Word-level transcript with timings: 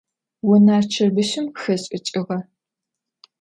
Vuner 0.45 0.83
çırbışım 0.91 1.45
xeş'ıç'ığa? 1.59 2.37